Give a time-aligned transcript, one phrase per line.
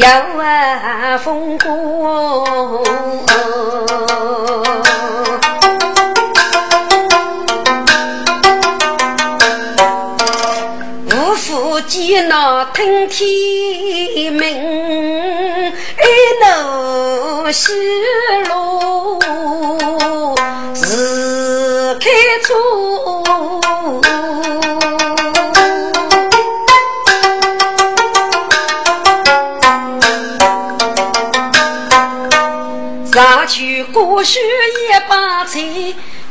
[0.00, 1.18] 有啊
[1.58, 2.82] 过。
[11.12, 14.40] 功封官那听天命
[15.98, 16.04] 二
[16.40, 17.74] 那神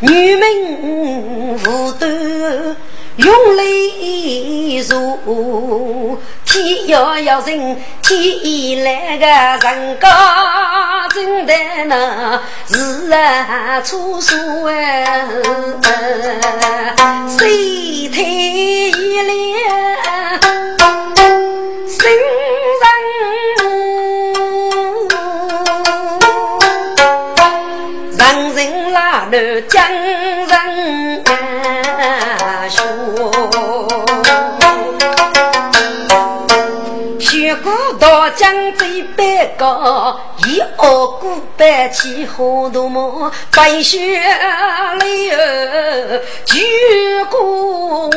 [0.02, 2.10] 女民无端
[3.18, 9.26] 用泪如天要要人天来个
[9.68, 10.08] 人家
[11.14, 11.54] 真的
[11.88, 14.74] 那是啊粗俗啊，
[17.38, 19.30] 谁推一脸
[29.32, 29.64] 人
[30.48, 30.66] 拉
[37.48, 38.30] 了到。
[38.30, 43.32] 江水百高，一傲骨白起花多么？
[43.56, 43.98] 白雪
[45.00, 46.64] 泪儿举
[47.30, 48.10] 过，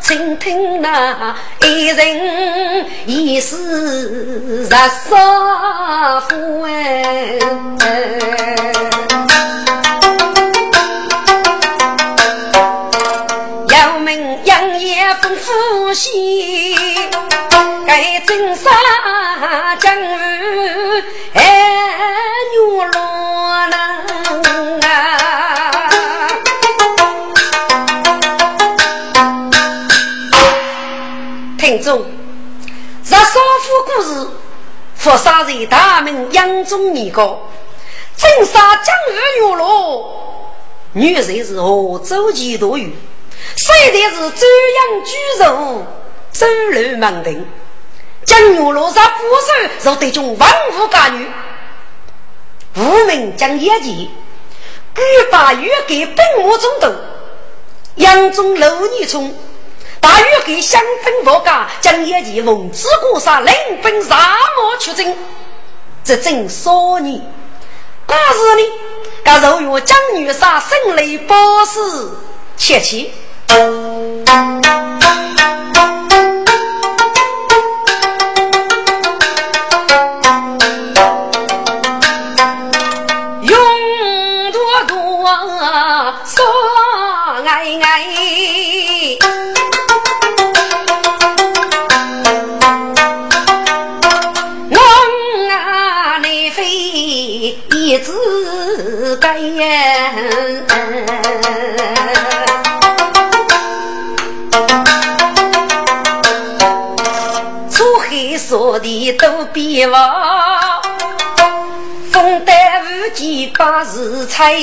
[0.00, 7.38] 倾听那一人一世热杀夫哎。
[14.74, 16.10] 命杨业丰富些。
[17.86, 21.04] 该真杀江鱼
[21.34, 22.20] 哎
[22.50, 25.88] 牛罗能啊！
[31.56, 32.04] 听众，
[33.04, 34.26] 这少妇故事，
[34.96, 37.38] 佛杀人大名杨中一个，
[38.16, 40.50] 真杀江鱼牛罗，
[40.94, 42.92] 女人是何州几多鱼？
[43.56, 45.86] 虽然是周阳居肉，
[46.32, 47.46] 周楼门庭。
[48.24, 51.26] 将牛罗刹不守，若对中万物家女，
[52.74, 54.10] 无名将业绩，
[54.94, 56.90] 举把玉给本木中斗，
[57.96, 59.36] 杨中楼女冲，
[60.00, 65.14] 大玉给香粉佛家，将业绩奉旨过杀，领兵杀马出征，
[66.02, 67.20] 这正少年，
[68.06, 68.62] 故事呢，
[69.22, 71.36] 该肉月将女杀，生雷暴
[71.66, 72.16] 死，
[72.56, 73.10] 切切。
[73.54, 73.60] 出
[74.26, 74.83] 黑说
[108.84, 110.82] 的都别忘，
[112.12, 114.54] 风带雨季把日彩。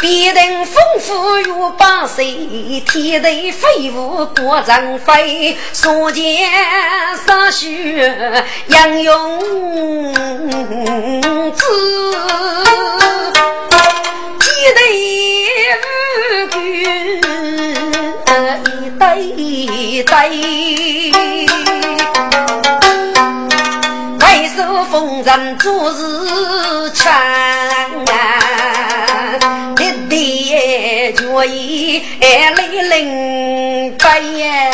[0.00, 6.50] 别人丰富如八岁，天地飞舞过张飞，所见
[7.24, 9.40] 洒雪杨勇
[11.54, 11.64] 子，
[14.40, 14.80] 几代
[16.52, 16.58] 武
[18.26, 18.26] 官
[18.58, 22.03] 一代一代，为首
[24.90, 27.12] 风尘做事强。
[31.32, 34.70] 我已泪淋白眼，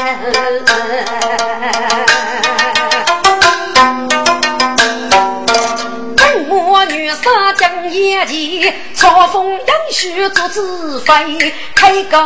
[6.17, 12.23] 本我女杀将也眼前，嘲讽杨须做子妃，开个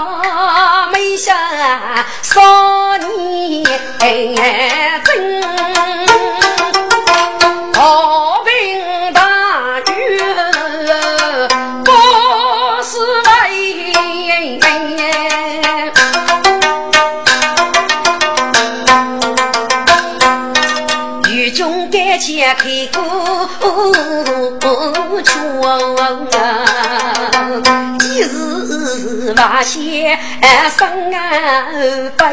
[0.92, 1.34] 没下
[2.22, 3.64] 少年
[5.04, 5.40] 真，
[22.24, 23.02] 前开过
[25.22, 26.26] 窗，
[28.00, 30.18] 一日发现
[30.74, 30.80] 生
[32.16, 32.24] 悲，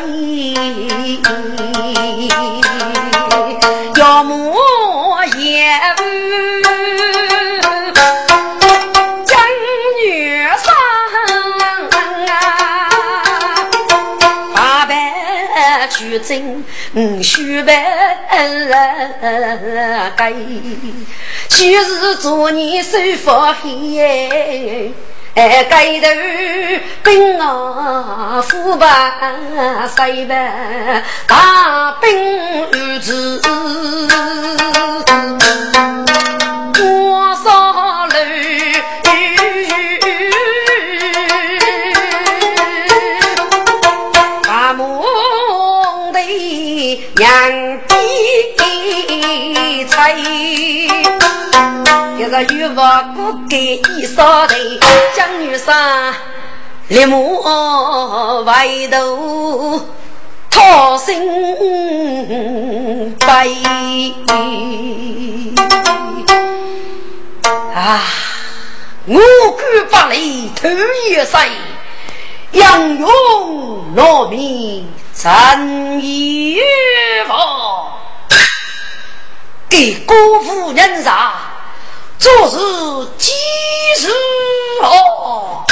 [3.97, 4.55] 要么
[5.37, 5.69] 也
[7.59, 7.60] 将
[16.11, 16.63] 百去征。
[16.93, 17.73] 五须白
[20.15, 20.33] 盖，
[21.49, 24.91] 去日做你手发黑，
[25.33, 26.07] 盖头
[27.03, 29.17] 兵啊虎把
[29.87, 30.35] 塞把
[31.27, 33.41] 大兵儿子。
[52.17, 52.81] 一个渔夫
[53.15, 54.55] 不给一扫头，
[55.15, 55.65] 江女士
[56.87, 57.15] 立马
[58.41, 59.81] 外头
[60.49, 61.13] 讨心
[63.19, 63.55] 悲
[67.75, 68.01] 啊！
[69.05, 69.19] 我
[69.57, 70.69] 敢把你头
[71.09, 71.49] 一塞，
[72.53, 74.87] 杨勇农民
[75.21, 76.59] 陈一
[77.27, 77.99] 房。
[79.69, 81.35] 给辜负人杀，
[82.17, 82.57] 做事
[83.19, 83.31] 几
[83.99, 84.09] 时
[84.81, 85.63] 哦？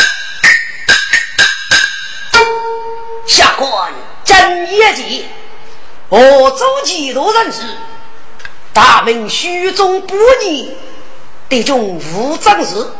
[3.25, 3.91] 下官
[4.23, 5.25] 真业绩，
[6.09, 7.63] 我周几多人事，
[8.71, 10.77] 大明虚中不逆，
[11.47, 12.93] 得中无正事，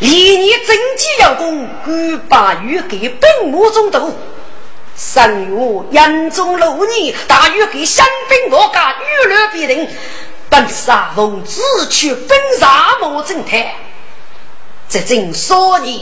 [0.00, 4.14] 离你政绩要功，敢把玉给本墓中斗。
[5.02, 9.88] 三月严中六年，大雨给山兵莫家雨落必定。
[10.50, 13.76] 本杀奉旨去奔杀莫正太，
[14.90, 15.98] 这正所年，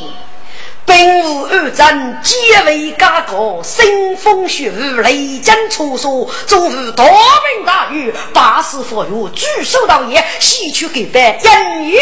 [0.84, 12.00] 兵无二战，皆为家国，腥风血雨，雷震出所，终无大兵大雨，八十佛月，举手道业，西去给白音乐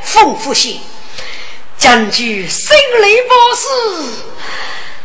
[0.00, 0.76] 丰富些，
[1.76, 4.24] 将军心里不死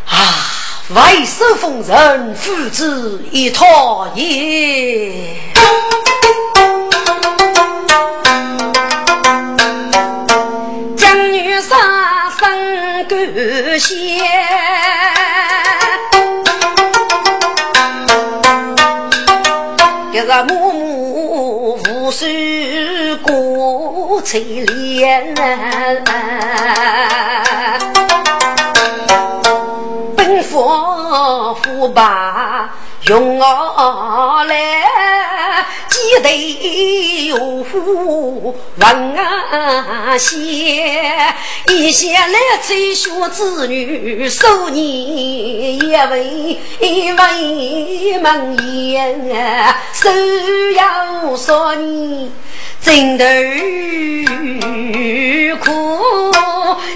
[0.07, 0.55] 啊！
[0.91, 5.13] 为守封人，父子一托也。
[10.97, 14.17] 将女杀生感谢，
[20.11, 22.25] 这个母母无数
[23.21, 25.35] 过翠莲。
[31.87, 34.83] 把用我来，
[35.87, 36.31] 几代
[37.27, 40.35] 有福问啊些，
[41.67, 46.59] 一些来催学子女，受你一位
[47.17, 48.57] 为门
[48.91, 50.09] 言，手
[50.75, 52.29] 要说你
[52.81, 53.25] 真头
[55.63, 56.31] 苦，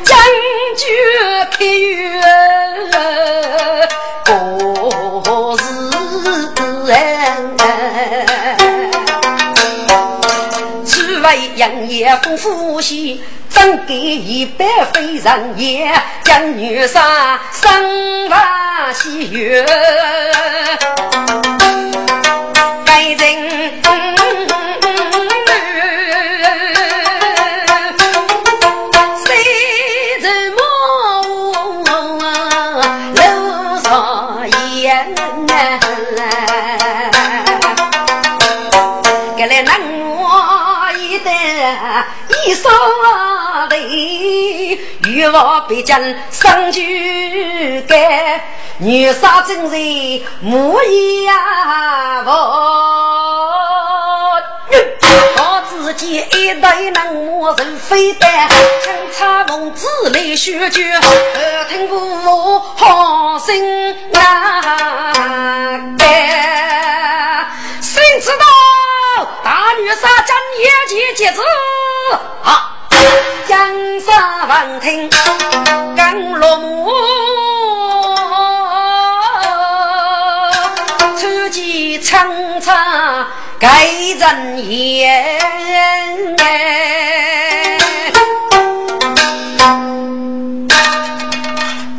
[0.03, 0.17] 将
[0.77, 0.85] 军
[1.49, 2.21] 开元。
[4.25, 5.52] 过
[7.33, 8.25] 日哎，
[10.85, 15.91] 此为杨业夫夫妻，怎给一百非人也？
[16.23, 19.65] 将女杀生娃喜悦，
[45.23, 46.01] 欲望必将
[46.31, 48.43] 生举改，
[48.77, 50.77] 女杀真人母
[51.23, 52.31] 呀我，
[55.37, 67.47] 好自己一代能磨人非丹，清茶梦子来学句，耳听父好心啊改，
[67.81, 68.45] 谁知道
[69.41, 71.41] 大女杀将眼前结子。
[72.43, 72.72] 啊！
[73.47, 75.09] 江山闻听
[75.95, 76.89] 更落幕，
[81.17, 83.27] 出奇长长
[83.59, 83.85] 盖
[84.17, 85.39] 人烟。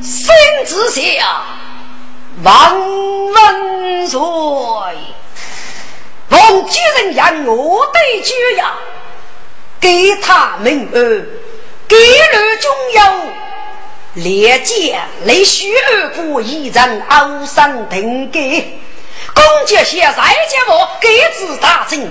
[0.03, 0.35] 心
[0.67, 1.03] 之下
[2.43, 2.53] 万
[3.33, 4.19] 万岁，
[6.31, 8.73] 王举人言我对举呀。
[9.85, 11.27] 给他们儿，
[11.87, 13.03] 给了中有
[14.15, 18.81] 列见雷虚而不一人傲上定给，
[19.35, 22.11] 公爵现在见我给子大政，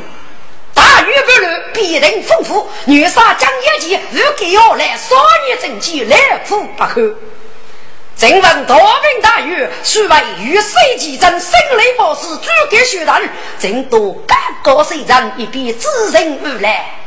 [0.75, 2.69] 大雨不乱，必定丰富。
[2.85, 5.15] 女杀将业绩，如给要来，少
[5.47, 7.15] 年政绩来苦不可。
[8.15, 13.19] 正闻大兵大雨，虽为与谁击争，生雷暴士诸葛血战，
[13.59, 14.23] 正多
[14.61, 16.99] 各个谁人一笔自认而来。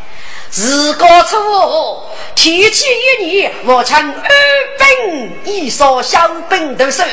[0.51, 2.03] 自个出，
[2.35, 2.87] 提起
[3.21, 4.31] 一年，我称二
[4.79, 7.05] 兵一扫小兵的手，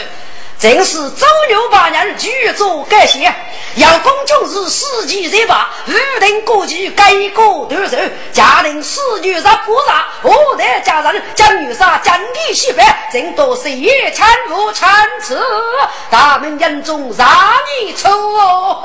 [0.59, 3.33] 正是周六八年举足改写。
[3.75, 7.97] 要公军是四季热罢，预定国旗改过断手，
[8.31, 14.87] 家令四女杀不杀，五代家人将女杀将地西北，正多是一千五千
[15.21, 15.43] 次，
[16.11, 17.27] 大门眼中让
[17.81, 18.83] 你抽哦。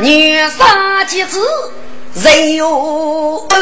[0.00, 1.40] 女杀几子
[2.14, 3.58] 人有恩，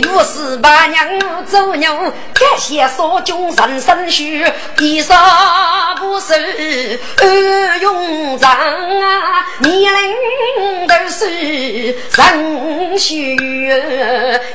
[0.00, 1.96] 岳四八娘走牛，
[2.34, 4.46] 感谢少君人生许，
[4.78, 5.16] 一生
[5.98, 11.26] 不受二用长啊，年龄都是
[12.16, 13.36] 人许。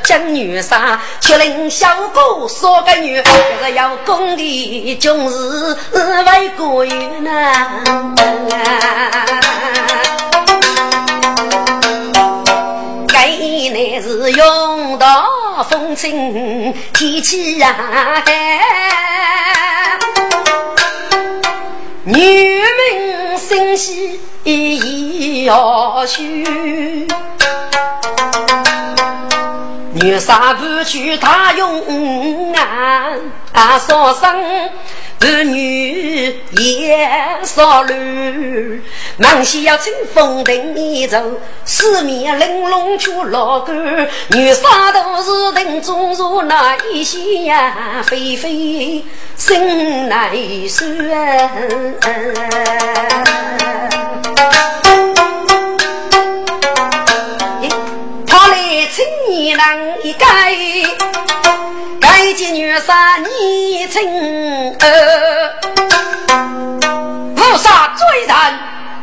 [0.04, 3.22] 今女杀却令小姑说个女，
[3.62, 7.82] 这要功的终日为国运呐。
[13.70, 15.26] 乃是用到
[15.70, 18.24] 风清天气呀，
[22.04, 27.08] 女民心喜意要许，
[29.94, 33.08] 女杀不去他用啊，
[33.54, 34.70] 啊说声。
[35.24, 37.08] 儿女也
[37.44, 38.82] 少乱，
[39.18, 43.76] 忙西要乘风等一走，四面玲珑出老干，
[44.30, 49.04] 女杀都是等中如那一些呀，飞飞
[49.38, 50.32] 生难
[50.68, 50.90] 算。
[58.26, 58.58] 他来
[58.92, 61.31] 请你郎一改。
[62.24, 65.54] 该见女杀你情儿，
[67.36, 68.36] 菩萨追人，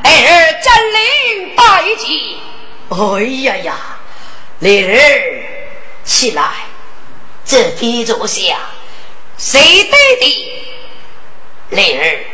[0.05, 2.39] 儿真领拜祭。
[2.91, 3.75] 哎呀呀，
[4.61, 5.43] 灵儿
[6.05, 6.45] 起来，
[7.45, 8.57] 这边坐下，
[9.37, 10.53] 谁对的？
[11.71, 12.25] 灵儿，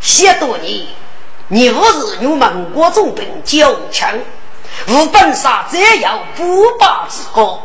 [0.00, 0.88] 谢多你，
[1.48, 4.18] 你不是用蒙古重兵交枪，
[4.88, 7.60] 无本杀则有不报之功。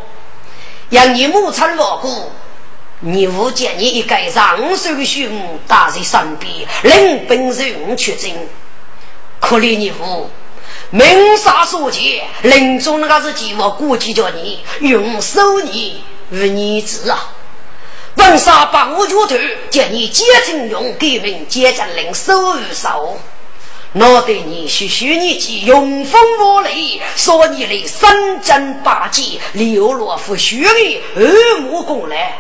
[0.89, 2.32] 让你母亲落过，
[3.00, 8.32] 你误见你一个上手兄打在身边，领兵人去征。
[9.39, 10.30] 可怜你父，
[10.89, 17.32] 命杀所见，临终那个是计划估计着你，用手你与你子啊！
[18.15, 19.36] 本杀把我脚头，
[19.70, 23.20] 见你结成用革命，接着领手与手。
[23.98, 32.40] 我对你是许你计用风我力，说你的三针八戟，流落赴血里耳目共来。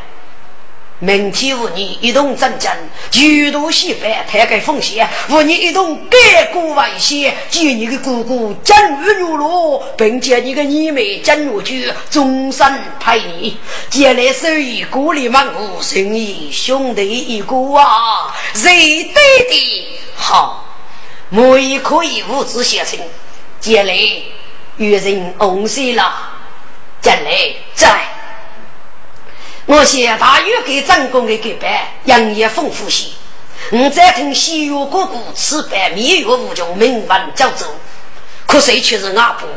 [0.99, 2.77] 明天和你一同征战，
[3.09, 12.67] 举头西北，抬开风险，和你一同改过外险，借你的哥哥江玉如罗，并且你的妹妹江如菊，终身
[12.99, 13.57] 陪你。
[13.89, 19.13] 借来手艺鼓励满屋，生意兄弟一个啊，谁对
[19.49, 20.64] 的好？
[21.31, 22.99] 我也可以物质写成，
[23.59, 23.93] 将来
[24.77, 26.31] 与人共事了。
[27.01, 28.07] 将来在，
[29.67, 31.71] 我先大约给张公的给办，
[32.05, 33.09] 营业丰富些。
[33.71, 37.65] 我再听西岳哥哥吃饭，蜜月无穷，名闻九州。
[38.47, 39.47] 可谁却是阿婆？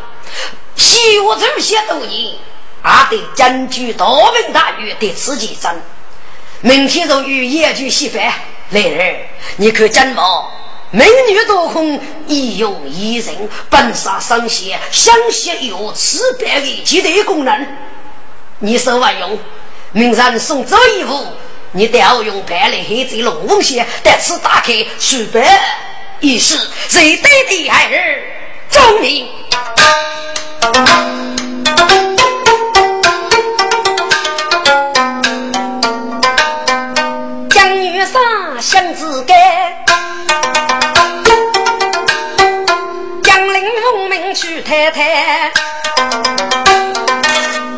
[0.76, 2.34] 西岳这些多年，
[2.82, 5.74] 阿得占据大名大誉的自己争。
[6.60, 8.32] 明天就与野猪戏饭，
[8.70, 9.16] 来人，
[9.56, 10.50] 你可真忙？
[10.90, 13.34] 美女多空，一用一人，
[13.68, 17.66] 本杀生血，香血有此百的绝对功能。
[18.60, 19.38] 你手万用，
[19.92, 21.26] 明人送走一步，
[21.72, 25.60] 你都要用白来黑这龙凤血，但此打开数百
[26.20, 28.22] 一时，谁对的孩儿
[28.70, 29.28] 忠明？
[37.50, 39.57] 江女上相自干。
[44.68, 45.50] 太太，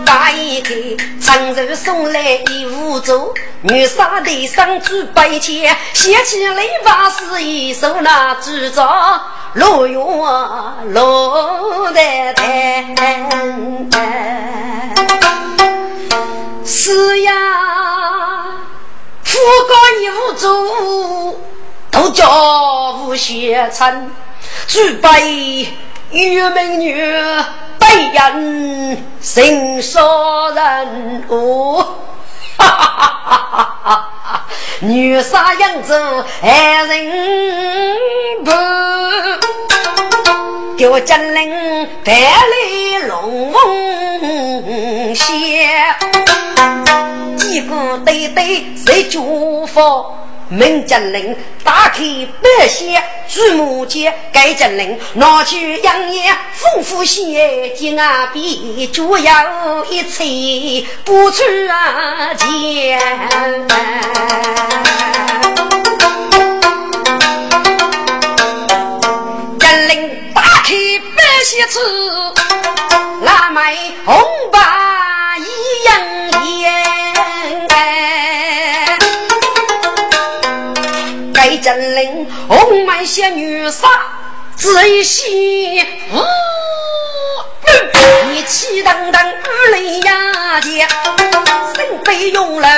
[0.04, 3.32] 大衣给长寿送来一壶酒，
[3.62, 13.28] 女杀的上举杯前，掀起雷把是一手拿竹杖，罗用啊罗太太，
[16.64, 17.32] 是呀，
[19.22, 19.38] 富
[19.68, 21.40] 高一壶酒，
[21.92, 24.10] 都叫无血成，
[24.66, 25.72] 举杯。
[26.12, 26.92] 玉美女
[27.78, 30.00] 被人心杀
[30.54, 31.86] 人哦，
[32.58, 32.68] 哈哈
[32.98, 34.46] 哈哈哈！
[34.80, 37.96] 女杀样子害人
[38.44, 38.50] 不？
[40.76, 45.94] 丢金陵带来龙凤仙，
[47.36, 50.06] 几个对对谁祝福？
[50.50, 52.02] 门将令打开
[52.58, 62.98] 白线，朱木剑盖将令拿去杨业丰富些，金啊比就要一切不出啊钱。
[69.60, 70.74] 将令打开
[71.16, 71.78] 白线子，
[73.22, 76.99] 拉买红八一样烟。
[81.60, 83.88] 真灵，红满仙女杀，
[84.56, 86.16] 只一戏，呜，
[88.30, 90.88] 你气腾腾二雷呀姐，
[91.76, 92.68] 身背用了。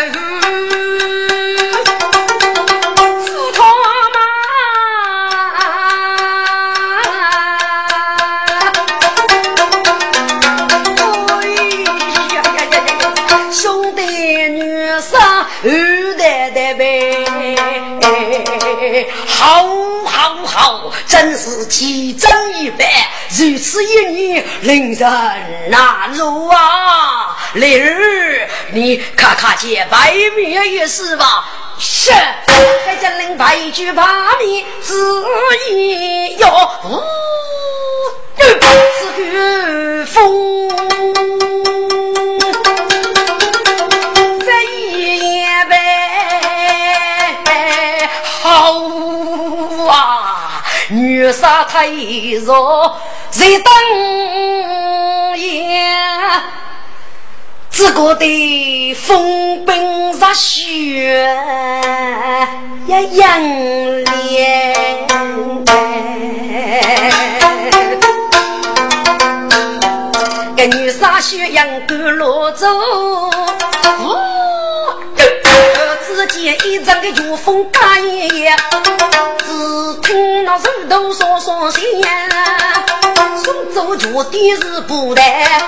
[19.43, 19.67] 好，
[20.05, 22.85] 好，好，真是奇珍异宝。
[23.31, 25.11] 如此一女，令人
[25.69, 27.37] 难入啊！
[27.55, 31.45] 丽儿，你看看这白面也是吧？
[31.77, 32.13] 是，
[32.87, 35.25] 还将令白菊把面自
[35.73, 36.71] 意哟，
[38.39, 38.55] 是
[39.33, 40.71] 个风。
[49.85, 52.97] 好啊，女杀太弱，
[53.33, 53.75] 谁当
[55.37, 55.83] 也？
[57.71, 61.37] 只觉得风冰热血
[62.87, 63.43] 也杨
[64.05, 65.07] 烈，
[70.57, 72.69] 个女杀血杨过罗走。
[76.07, 78.55] 只见一阵的秋风打叶叶，
[79.53, 81.83] 只听那石头嗦嗦响，
[83.45, 85.61] 送走脚的是布袋。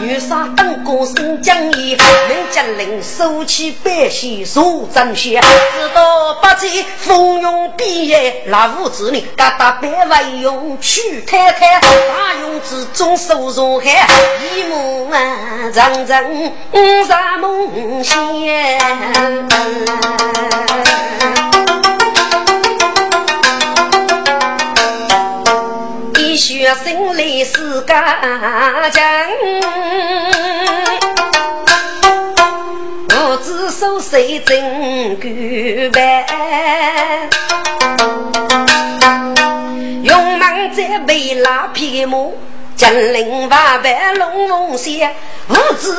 [0.00, 9.24] 女杀当歌声讲义，人家领收起百姓数正血，直到八戒蜂拥毕业，那五子呢？
[9.36, 14.08] 嘎达百万用去太太，大勇之中收入海，
[14.56, 16.24] 一梦啊，长长
[17.06, 18.18] 啥梦想？
[26.68, 29.02] 一学生来是家将，
[33.08, 35.26] 我只手谁真骨
[35.94, 36.26] 板，
[40.02, 42.32] 勇猛在背拉皮毛。
[42.76, 45.10] 金陵八百龙凤仙，
[45.48, 45.90] 五指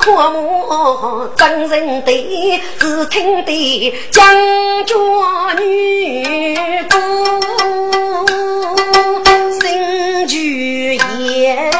[0.00, 4.24] 阔目真人对，只听得将
[4.86, 4.96] 军。
[5.58, 6.96] 女歌
[9.60, 11.70] 声俱言。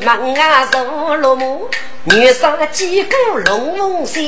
[0.00, 1.68] 门啊，走了么，
[2.10, 4.22] 女杀几个龙凤山，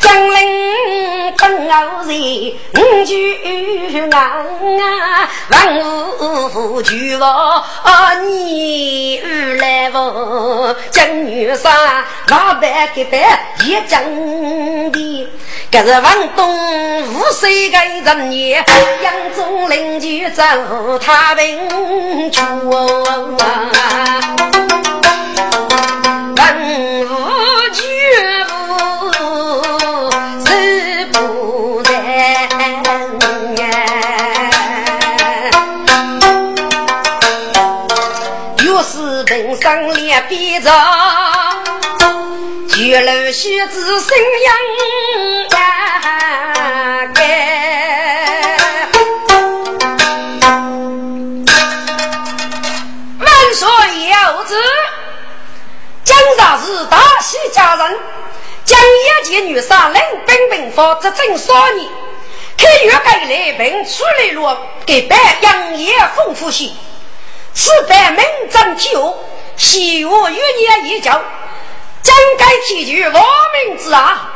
[0.00, 5.80] 江陵本傲人，五句难啊，万
[6.20, 7.64] 物俱亡，
[8.26, 9.18] 你
[9.58, 10.76] 来不？
[10.90, 11.70] 江女杀
[12.28, 13.20] 老板给办
[13.64, 14.02] 一张
[14.92, 15.28] 的，
[15.70, 18.62] 可是王东五岁个人也，
[19.02, 22.42] 杨宗邻就走太平去。
[22.42, 23.36] 文
[39.62, 41.62] 是平生两边长，
[42.68, 44.54] 绝楼学子生养
[53.20, 53.68] 万岁
[54.08, 54.56] 有旨。
[56.02, 57.98] 江上是大喜佳人，
[58.64, 61.88] 江一杰女杀领兵兵法执政少年，
[62.58, 64.44] 开月改来并处理路
[64.84, 66.68] 给办杨业丰富些，
[67.54, 69.16] 此办名正久，
[69.56, 71.12] 希望余年一交，
[72.02, 73.24] 将该提举亡
[73.66, 74.28] 命之啊！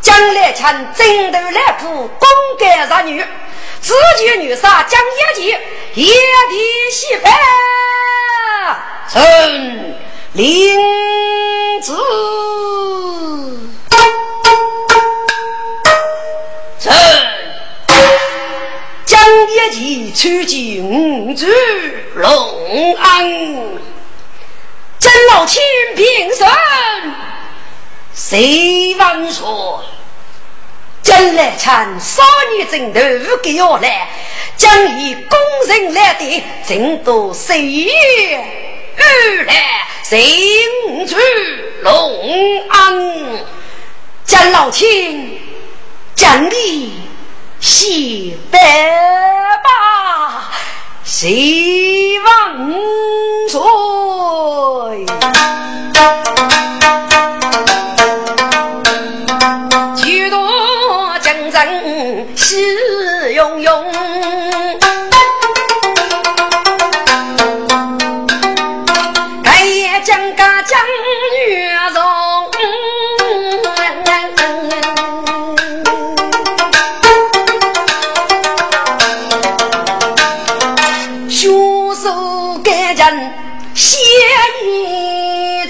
[0.00, 3.24] 将来请征头来铺公干杀女，
[3.80, 5.60] 自己女杀江一杰
[5.94, 7.30] 一地西北，
[9.08, 9.98] 臣。
[10.34, 10.80] 林
[11.82, 11.94] 子，
[16.80, 16.90] 臣
[19.04, 21.46] 江一奇出京至
[22.14, 23.30] 龙安，
[25.02, 25.60] 真老千
[25.96, 26.48] 平生，
[28.14, 29.44] 谁万岁？
[31.02, 32.22] 将来参少
[32.54, 34.08] 年征头五个月来，
[34.56, 35.36] 将以功
[35.66, 37.90] 臣来的，争夺岁月
[38.96, 39.54] 而来。
[40.04, 41.16] 行去
[41.82, 43.44] 龙安，
[44.24, 45.32] 将老天
[46.14, 47.02] 将你
[47.58, 48.60] 洗白
[49.64, 50.52] 吧，
[51.04, 52.72] 希望
[53.48, 53.60] 岁。
[59.96, 62.56] 几多江神喜
[63.34, 64.41] 拥拥。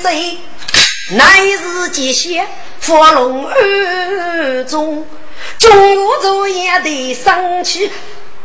[0.03, 0.39] 贼，
[1.11, 2.45] 乃是吉祥
[2.81, 5.07] 福龙二中，
[5.59, 7.91] 中午昼夜得生气，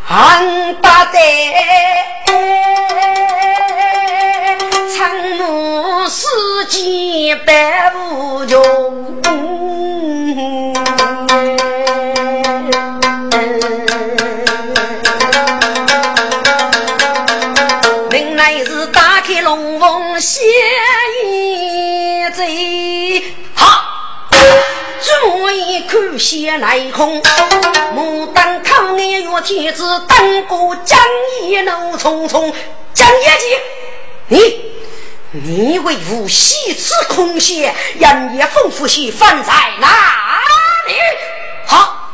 [0.05, 1.13] 很大胆，
[4.95, 6.27] 苍怒世
[6.69, 8.61] 间百无穷。
[20.17, 20.43] 龙凤仙
[21.25, 23.83] 一醉，好，
[24.31, 27.21] 注意看仙来空，
[27.95, 30.99] 牡丹康眼月天子，当过江
[31.43, 32.51] 一怒匆匆，
[32.95, 33.61] 江一姐，
[34.27, 34.71] 你
[35.33, 40.39] 你为吾戏此空闲，人也丰富些，放在哪
[40.87, 40.95] 里？
[41.67, 42.09] 好，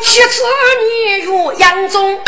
[0.00, 0.44] 戏此
[0.78, 2.20] 你若杨中。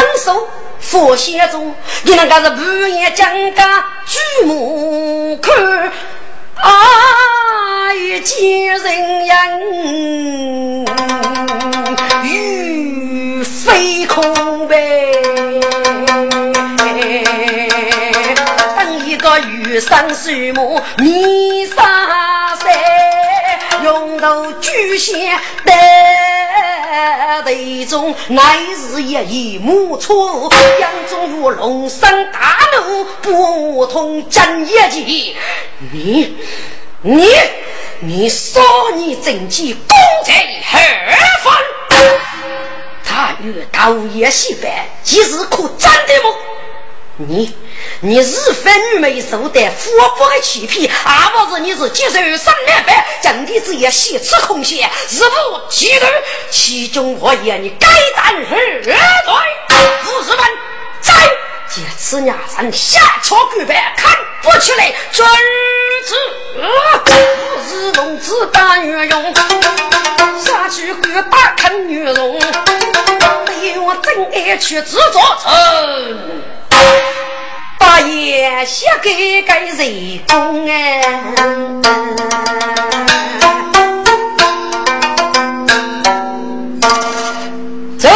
[0.00, 0.46] 姓称颂
[0.78, 5.92] 佛仙中，你那个是不言讲家举目看，
[6.56, 10.86] 啊，一见人影，
[12.24, 15.12] 欲飞空呗。
[18.78, 22.72] 等一个玉山树木泥沙山，
[23.84, 25.74] 用头巨仙在
[27.44, 35.36] 队中，乃是一叶木错，杨宗如龙生大怒，不通真一计。
[35.92, 36.36] 你
[37.02, 37.26] 你
[38.00, 38.60] 你少
[38.94, 40.34] 年政绩功在
[40.70, 40.78] 何
[41.44, 41.54] 方？
[43.04, 44.70] 他与道爷戏班，
[45.02, 46.34] 其实可真的么？
[47.16, 47.52] 你，
[48.02, 55.34] 你是非女美受的富婆的欺骗，阿不是你是接受上两班，整体之也血吃空闲，是不
[55.68, 56.06] 嫉妒？
[56.50, 57.86] 其中我也你该
[58.16, 58.94] 担何罪？
[61.98, 65.24] 此伢人下朝跪拜，看不起来，君
[66.06, 66.14] 子
[67.04, 67.12] 不
[67.68, 69.34] 是龙子大女用，
[70.42, 72.40] 下去跪大看女容，
[73.44, 76.42] 对我真爱去自作成，
[77.90, 81.02] 把爷写给给人公哎。
[87.98, 88.08] 朕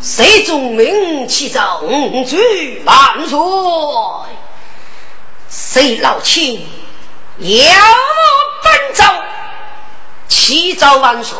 [0.00, 3.36] 谁中名气正举万岁？
[5.50, 6.64] 谁老亲
[7.38, 7.74] 要
[8.62, 9.02] 本奏？
[10.28, 11.36] 启奏万岁！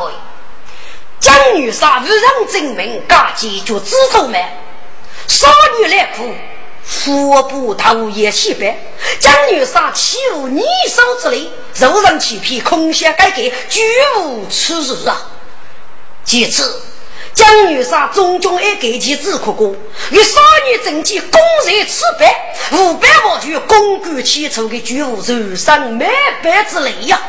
[1.20, 4.42] 江女杀无人证明，家己就知头们，
[5.28, 5.46] 少
[5.78, 6.34] 女来哭，
[6.86, 8.92] 腹部头也西北。
[9.18, 13.82] 江女杀欺辱女手之类，肉人欺骗，空闲改革，绝
[14.20, 15.30] 无此事啊！
[16.24, 16.82] 其次。
[17.34, 19.74] 江女杀中军爱给其自苦过，
[20.10, 26.08] 与少女政绩公然此败，五百万军公干起初的巨无受伤满
[26.42, 27.20] 百之类呀。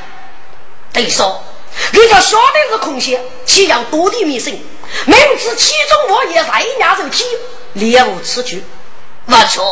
[0.93, 1.43] 对说，
[1.91, 4.65] 人家晓得是空闲，岂要多地迷信？
[5.05, 7.25] 明知其中我也在压受体，
[7.73, 8.63] 猎无此举。
[9.27, 9.63] 万岁！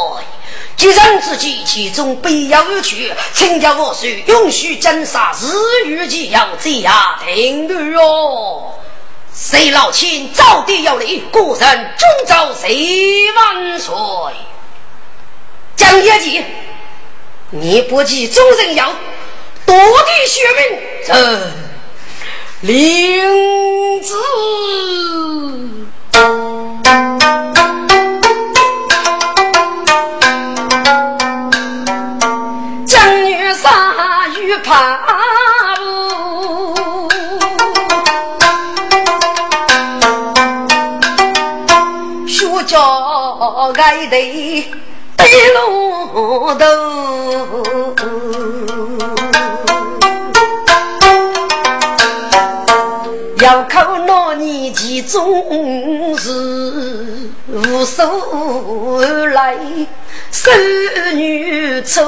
[0.77, 6.93] 既然之计其中必要而去，请教我师允许斩杀日月计要这样
[7.25, 8.73] 停止哦。
[9.33, 13.93] 谁老亲早地有礼，故人终朝谁万岁？
[15.75, 16.43] 江业绩，
[17.49, 18.93] 你不计众人要，
[19.65, 21.13] 夺地血命，这
[22.61, 24.13] 领子。
[42.65, 44.65] 叫爱的
[45.15, 46.65] 白龙头，
[53.41, 59.56] 要靠那年纪总是无所来，
[60.32, 60.51] 守
[61.13, 62.01] 女处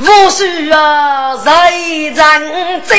[0.00, 2.98] 无须啊在人真。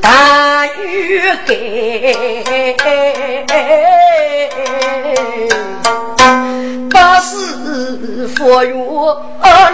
[0.00, 2.14] 大雨给，
[7.00, 8.74] 八十佛月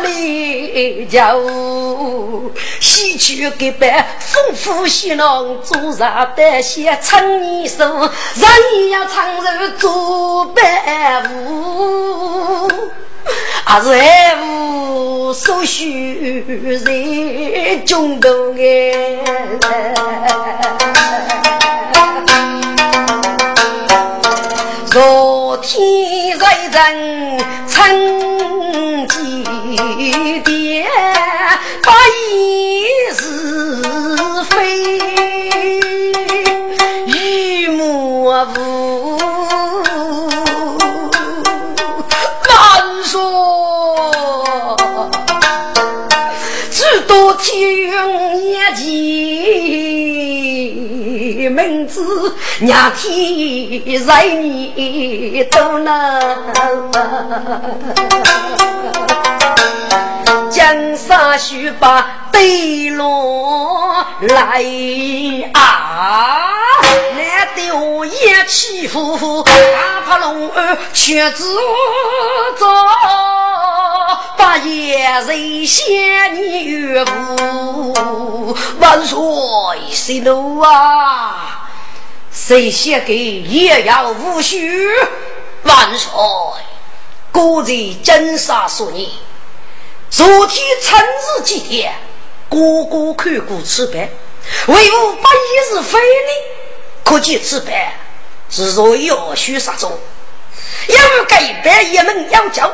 [0.03, 1.33] 里家
[2.81, 9.43] 西去给办丰富喜郎做啥的些唱一首，人要唱首
[9.79, 12.69] 做伴舞。
[13.65, 19.17] 还是爱无所需在中东哎，
[25.67, 29.43] 天在人曾几
[30.41, 30.87] 点，
[31.83, 31.91] 不
[32.31, 33.23] 疑是
[34.51, 34.55] 非，
[37.07, 39.15] 与莫无。
[47.37, 47.53] 天
[48.43, 48.85] 眼前，
[51.67, 56.21] 名字娘天在你都能。
[60.51, 64.63] 江山须把对落来
[65.55, 66.51] 啊！
[67.17, 68.13] 难得我一
[68.47, 71.45] 起夫，大怕龙儿却自
[72.59, 72.67] 走。
[74.37, 79.19] 八爷人先你岳父，万岁
[79.91, 81.71] 息怒啊！
[82.33, 84.89] 谁写给也要无须？
[85.63, 86.11] 万岁，
[87.33, 89.09] 国在金沙数年，
[90.11, 91.95] 昨天春日祭天，
[92.49, 94.09] 哥哥看过此版，
[94.67, 96.33] 为吾八爷是非礼，
[97.05, 97.73] 可见此版
[98.51, 99.91] 是若要须杀中，
[100.89, 102.71] 因为该版一门要教。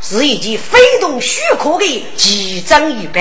[0.00, 3.20] 是一件非同许可的奇珍异宝。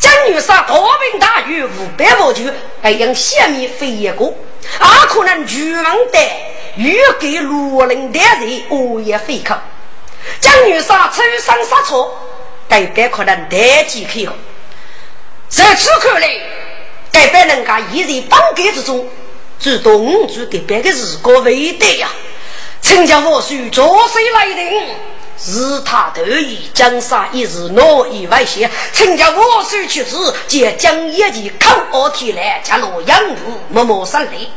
[0.00, 6.18] 江女士大名大誉，五百万军，还用下面飞一个，也可能巨王的
[6.76, 9.54] 欲给罗林的人恶意飞口。
[10.40, 12.20] 江女士出生杀错，
[12.66, 14.32] 代表可能代际可用。
[15.48, 16.28] 在此看来，
[17.12, 19.08] 代表人家一人帮改之中，
[19.60, 22.08] 主动主给别个日过为对呀。
[22.80, 24.82] 请叫我叔做谁来定？
[25.40, 33.36] 是他得意，江山一日挪以外线，请叫我手去子，借江一的口傲天来，加罗阳武
[33.70, 34.50] 默默胜利。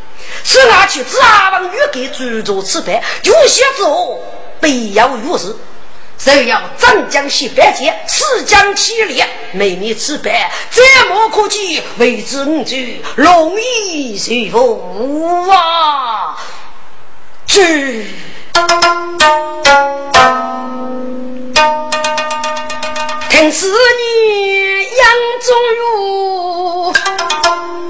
[0.44, 4.20] 此外去只阿王欲给主做此番，有些之后
[4.60, 5.60] 必要如此。
[6.17, 10.32] 谁要张江西反间，四江起列，妹妹此番，
[10.70, 11.82] 怎么可及？
[11.98, 16.38] 为之五句容易随风啊！
[17.48, 18.08] 去。
[23.30, 25.04] 听此年杨
[25.42, 25.48] 宗
[25.80, 26.94] 儒，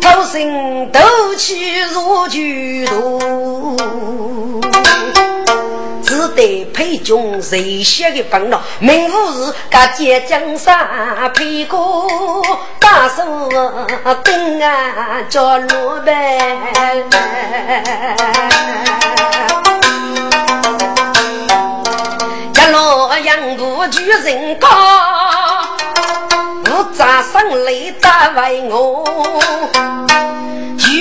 [0.02, 1.00] 偷生斗
[1.38, 3.78] 气如巨毒。
[6.04, 11.78] 只得配军热血的风浪，名副是个接江山，配个
[12.80, 13.24] 大手
[14.24, 16.12] 兵啊叫罗班。
[23.82, 24.68] 扬步举人高，
[26.66, 29.04] 我扎上来打为我，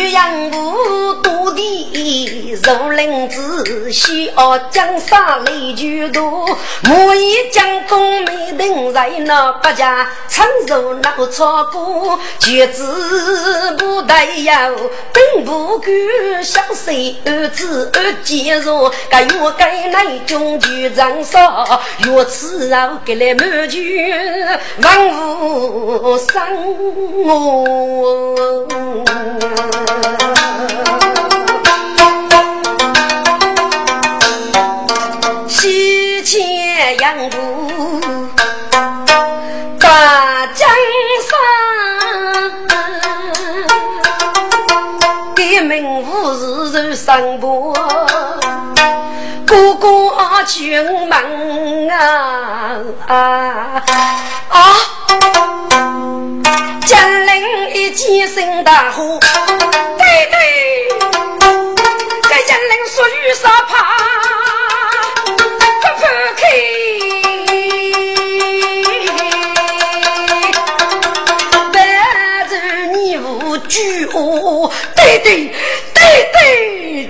[0.00, 6.48] 举扬步多地如林子，西傲江山雷巨多，
[6.84, 15.92] 莫以将功没等在那百家，常受那个错过，绝子不带有，并不敢
[16.42, 21.78] 相随儿子儿接若，该我该来中举长沙。
[21.98, 24.16] 若此后给来满军，
[24.82, 26.32] 万物生
[27.26, 28.34] 我。
[35.48, 38.00] 西迁阳谷，
[39.78, 40.68] 大江
[41.28, 41.32] 山，
[45.34, 47.74] 革命无日日上坡。
[49.46, 49.88] 哥哥
[50.46, 53.14] 进门啊啊
[54.48, 54.56] 啊！
[56.86, 57.30] 江陵
[57.74, 59.18] 一起生大火，
[63.40, 63.72] 说雨沙怕，
[65.24, 65.38] 不不
[66.36, 66.42] 开，
[71.72, 71.78] 白
[72.50, 75.52] 日你无惧哦，对对
[75.94, 76.36] 对对。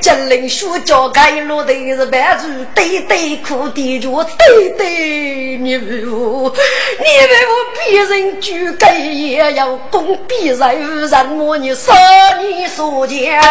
[0.01, 6.51] 金陵书教开路的是白族，对对苦的脚，对对你为我，
[6.99, 11.93] 你为我别人举盖也要攻，别人人么你杀
[12.39, 13.43] 你所见，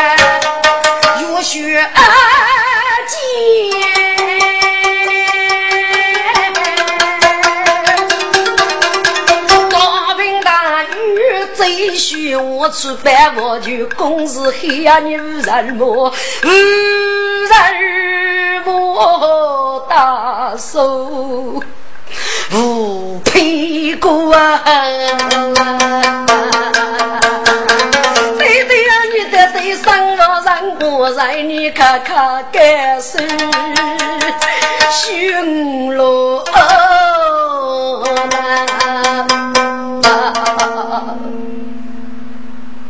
[1.18, 1.90] 热血溅。
[11.56, 16.14] 最需我吃饭，我就公事黑呀，你无人么？
[16.44, 19.86] 无人么？
[19.90, 21.62] 大手
[22.54, 24.64] 无屁股啊！
[30.82, 33.18] 我让你看看感受，
[34.92, 36.42] 寻路。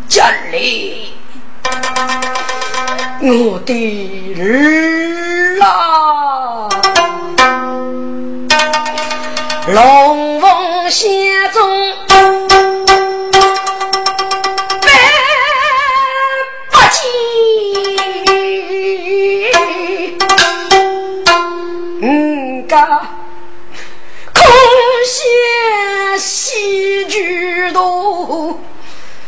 [0.07, 1.13] 这里，
[3.21, 6.69] 我的儿啊，
[9.67, 11.78] 龙凤仙中
[22.69, 23.01] 嗯个
[24.31, 24.43] 空
[25.05, 28.59] 闲喜剧多。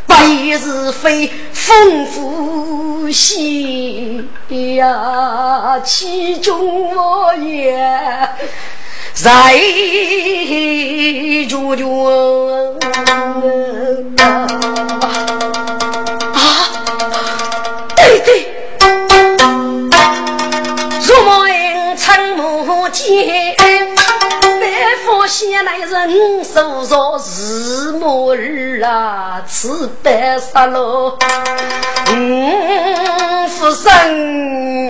[0.06, 0.16] 百
[0.60, 4.24] 是非，丰富些
[4.76, 7.74] 呀，其中我也
[9.14, 9.58] 在
[11.50, 12.08] 住住
[23.12, 23.56] 木间。
[25.28, 31.18] 先来人手着日暮日啊，此白杀喽，
[32.10, 34.90] 嗯，福生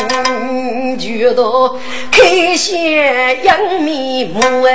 [0.98, 1.78] 就到
[2.12, 4.72] 开先杨面目啊，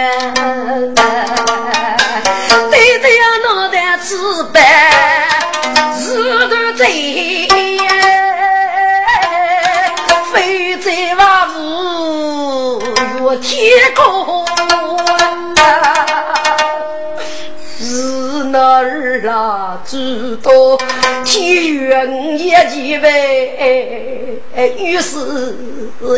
[2.70, 4.61] 对对呀，脑袋此白
[5.99, 6.14] 日
[6.49, 6.86] 头在，
[13.27, 14.45] 屋越天高。
[18.53, 20.51] 那儿啊，知道
[21.24, 24.41] 天缘也几位，
[24.79, 25.18] 于是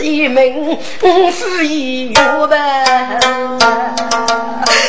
[0.02, 3.18] 一门夫一月呗。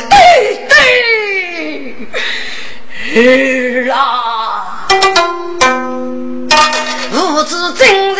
[0.09, 0.67] 对
[3.13, 4.85] 对，儿啊，
[7.11, 8.15] 父子真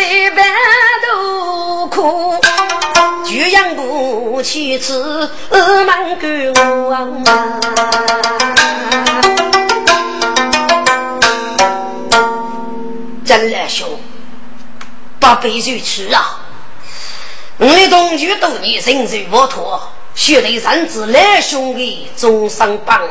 [3.80, 5.30] 我妻子
[5.86, 7.24] 满给我。
[13.26, 13.88] 真来兄，
[15.20, 16.40] 八辈如此啊！
[17.58, 19.80] 我的同学都你人如沃托，
[20.16, 23.02] 学得三字来兄的终生帮。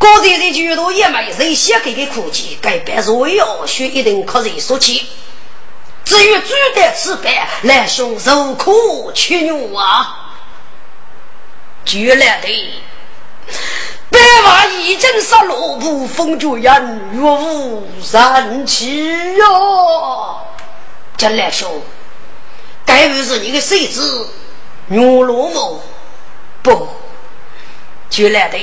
[0.00, 5.06] 刚才这句多也没人写给个苦记，该办若要学一定可人说起。
[6.08, 10.32] 至于煮的吃饭，来兄受苦屈辱啊！
[11.84, 12.72] 绝来的
[14.10, 20.40] 白马一阵杀落，不风绝人若无三七哟。
[21.18, 21.82] 这来兄，
[22.86, 24.30] 该不是你的谁子
[24.86, 25.82] 牛罗某？
[26.62, 26.88] 不，
[28.08, 28.58] 绝来的。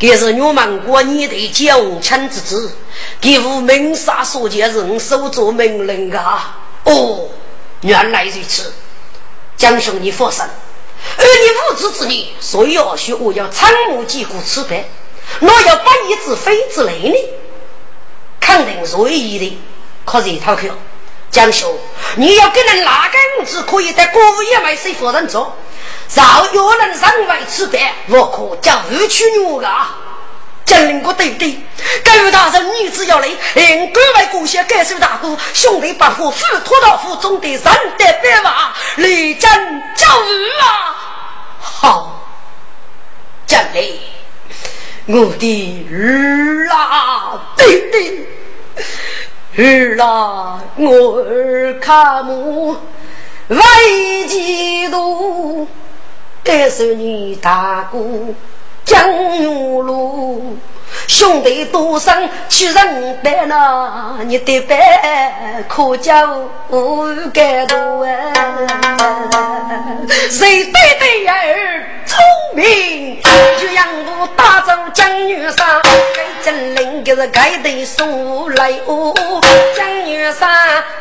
[0.00, 2.76] 也是我们国你的将臣之子，
[3.20, 6.58] 给吾明杀所见人手做命令啊！
[6.84, 7.28] 哦，
[7.80, 8.72] 原来如此，
[9.56, 10.44] 江兄你放心，
[11.16, 14.84] 而你无知之女，所以要学我要参谋几股吃饭，
[15.40, 17.14] 若要不义之非之类呢？
[18.40, 19.58] 肯定是唯一的，
[20.04, 20.66] 可是他可
[21.34, 21.68] 江兄，
[22.14, 25.56] 你要跟人哪个物质可以在国务院买水夫人做？
[26.14, 29.96] 饶有人上外吃饭，我可叫无屈辱啊！
[30.64, 31.58] 将领，我对对，
[32.04, 39.50] 该位大人，女子要来，应各位姑些感受大哥，兄弟把火斧拖到府中的三代白马，立正
[39.96, 40.94] 教育啊！
[41.58, 42.28] 好，
[43.44, 43.98] 将领，
[45.06, 48.28] 我的儿啦，对对，
[49.56, 52.76] 儿啦，我儿卡母
[53.48, 53.58] 为
[54.28, 55.66] 嫉妒。
[56.42, 57.98] 感受你大哥
[58.84, 60.58] 江永路，
[61.06, 66.26] 兄弟多生去人白呐，你的白可叫
[67.32, 68.10] 感动啊！
[70.30, 72.16] 谁对对儿聪
[72.54, 75.80] 明，就让我打走江女山，
[76.14, 79.12] 该真灵就是该得送来哦。
[79.76, 80.48] 江女山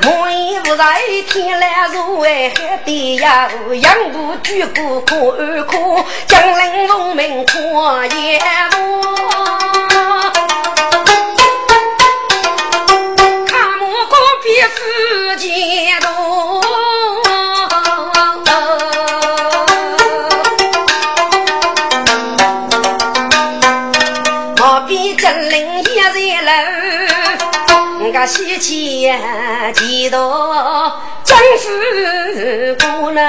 [0.02, 3.50] 莫一不在，天来如海海底呀，
[3.82, 5.78] 杨步举步可二可，
[6.28, 8.40] 江陵农民可也
[10.22, 10.32] 多。
[14.44, 14.76] 别夫
[15.38, 15.48] 见
[16.02, 16.62] 多，
[24.60, 26.14] 我比真灵一人
[26.46, 26.52] 楼，
[28.12, 29.10] 我喜气
[29.74, 30.92] 几多
[31.24, 33.24] 真是姑娘。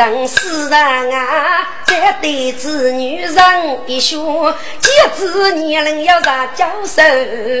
[0.00, 7.02] 人死人啊，再对子女人一说，几子年龄要上教授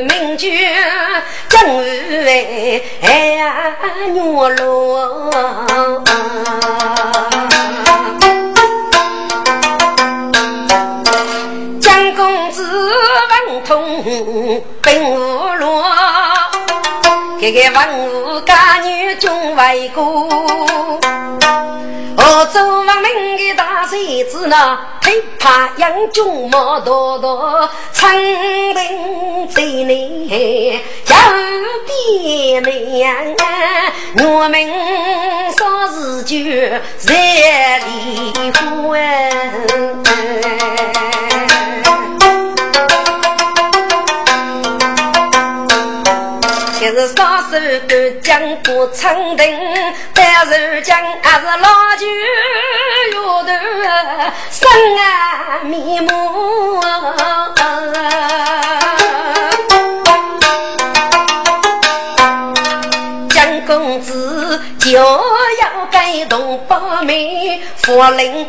[0.08, 0.58] 名句，
[1.50, 3.76] 正为哎呀
[4.14, 4.20] 女
[4.56, 5.30] 罗。
[11.78, 12.66] 江公子
[13.28, 15.84] 文通并无罗，
[17.38, 20.98] 这个文武家女中为过。
[22.22, 23.98] 我做亡命的大孙
[24.28, 31.14] 子呢，害怕杨军毛多多，长兵在内，叫
[31.86, 32.72] 边门，
[34.22, 34.54] 我们
[35.56, 36.36] 说是就
[36.98, 39.00] 在离婚。
[46.92, 49.58] 是杀手都将不成定，
[50.14, 52.06] 但是将还是老酒
[53.14, 53.48] 摇头，
[54.50, 54.68] 生
[54.98, 56.10] 啊面目。
[63.30, 68.46] 江公子就要改动八面，佛令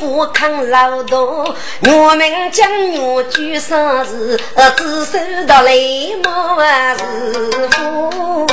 [0.00, 4.38] 不抗劳动，我们将我举生日，
[4.76, 6.58] 只收到雷毛
[6.96, 8.46] 师傅。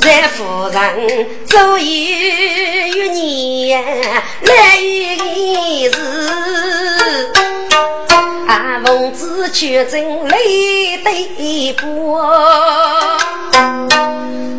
[0.00, 3.84] 在夫人走一年
[4.42, 6.45] 来一日。
[8.56, 12.18] 啊，奉旨取真累得不？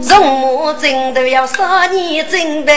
[0.08, 2.72] 容母真都要杀你真的，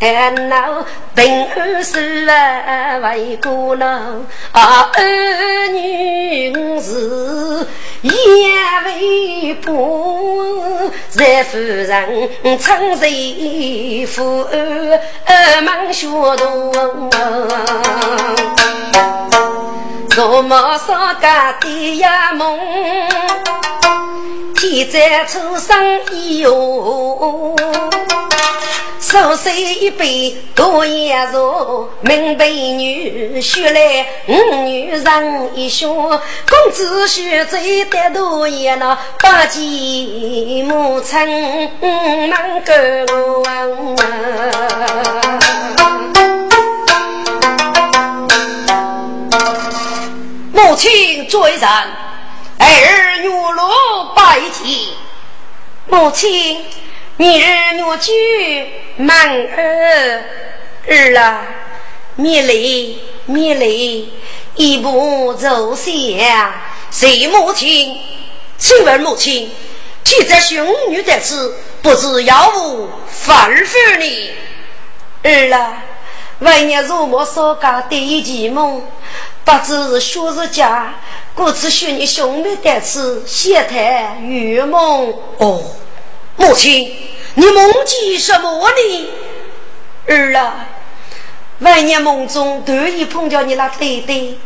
[0.00, 2.26] 俺老平安是
[3.02, 3.86] 为过老，
[4.50, 7.64] 啊儿女是
[8.02, 8.12] 也
[8.84, 16.72] 为不，在夫人称谁父儿忙学读，
[20.18, 22.58] 做么少家的呀梦，
[24.56, 27.54] 天在初生以后。
[28.98, 31.38] 手一杯多颜茶，
[32.00, 39.60] 名杯女婿来五女人一双，公子婿最得多也那八姐
[40.64, 41.70] 母亲
[42.28, 43.06] 满个
[50.58, 51.60] 母亲追人，
[52.58, 54.88] 儿女落拜祭，
[55.86, 56.64] 母亲。
[57.16, 57.44] 明日
[57.86, 58.12] 我举
[58.96, 60.24] 满儿
[60.88, 61.46] 儿啊，
[62.16, 64.08] 灭泪灭泪，
[64.56, 66.54] 一步走下。
[66.90, 67.96] 谁母亲？
[68.58, 69.52] 请问母亲，
[70.02, 72.90] 替在兄女在此，不知要无
[73.24, 74.30] 吩咐你？
[75.22, 75.84] 儿啊，
[76.40, 78.82] 为年如梦所讲第一计梦，
[79.44, 80.94] 不知学是家，
[81.34, 85.12] 故此许你兄妹在此，闲谈圆梦。
[85.38, 85.62] 哦，
[86.36, 86.96] 母亲。
[87.34, 89.08] 你梦见什么呢？
[90.06, 90.66] 儿啊，
[91.60, 94.40] 万年梦中突然碰见你那弟弟，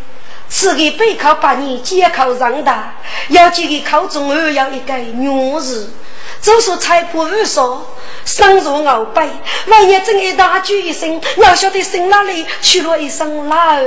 [0.53, 2.94] 赐给背靠把你监考长大，
[3.28, 5.90] 要记给靠中二要一个女子。
[6.42, 7.86] 就说财帛无少，
[8.26, 9.26] 生如鳌背。
[9.68, 13.82] 万年正一大举一声，要晓得生哪里去了一声老儿。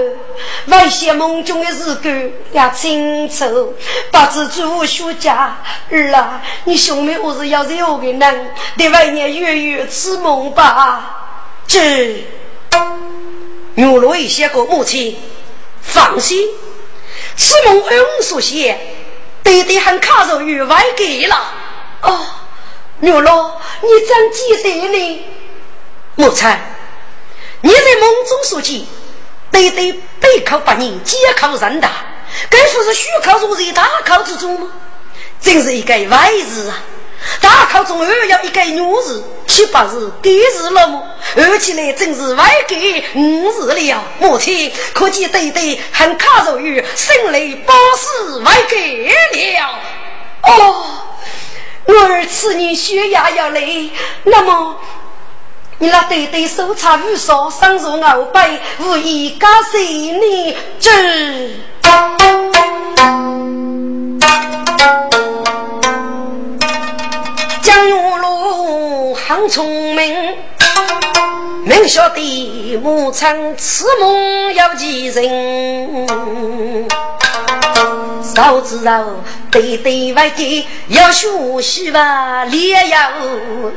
[0.65, 3.75] 万些梦中的日子也清楚，
[4.11, 5.55] 不知朱学家
[5.91, 8.51] 儿啊，你兄妹何是要有个人？
[8.75, 11.43] 得万年月月此梦吧？
[11.67, 12.25] 这
[13.75, 15.17] 牛罗一些个母亲，
[15.85, 16.47] 放心，
[17.35, 18.77] 此梦恩所写，
[19.43, 21.53] 爹爹还卡着于外给了。
[22.01, 22.27] 哦。
[22.99, 25.25] 牛老，你怎记得呢？
[26.15, 26.47] 母亲，
[27.59, 28.85] 你在梦中所见，
[29.51, 31.91] 对对背靠八年，肩靠人大，
[32.49, 34.71] 该说是虚靠入在大靠之中吗？
[35.41, 36.79] 真是一个歪日啊！
[37.41, 41.03] 大考中二要一个女日，岂不是第日了吗？
[41.35, 44.03] 而且呢，真是外给五日了。
[44.19, 49.79] 母亲，可见对对很卡入于生来八死歪给了。
[50.43, 50.85] 哦。
[51.87, 53.61] 我儿此年血压要来，
[54.23, 54.75] 那么
[55.77, 61.59] 你那对对手差无少，生如鳌背，无意加谁你知？
[67.65, 70.37] 江月路很聪明，
[71.63, 76.07] 明晓得母亲此梦要记人。
[78.35, 79.03] 早知道
[79.49, 81.27] 对对外给要学
[81.59, 83.09] 习吧，连要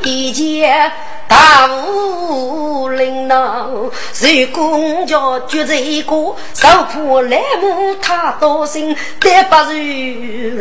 [0.02, 0.92] 一件
[1.26, 3.70] 大武领导。
[3.70, 9.78] 如果家就这一个，手破来木他多心，但不如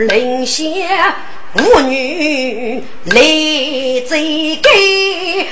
[0.07, 0.87] 领先。
[1.55, 3.21] 妇女来
[4.07, 4.71] 追赶，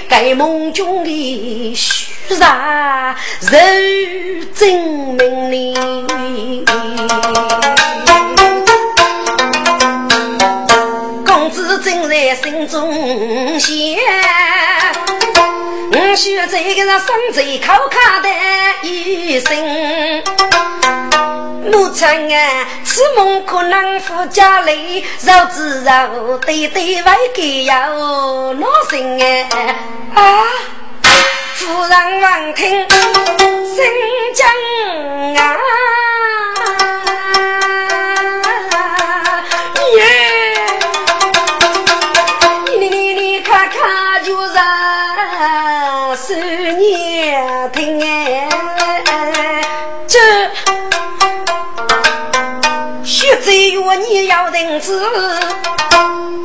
[0.09, 3.49] 该梦中的虚然如
[4.53, 4.73] 真
[5.15, 6.65] 命令。
[11.25, 13.71] 公子正在心中想，
[15.91, 18.29] 我需这个人生最可靠的
[18.83, 19.55] 一生。
[21.71, 29.49] 母亲啊，此梦可能夫家里，绕子绕对对外给要老心哎
[30.13, 30.45] 啊！
[31.55, 33.83] 夫人闻听心
[34.33, 35.57] 惊啊！
[53.55, 53.79] 岁月
[54.09, 54.91] 你要人知，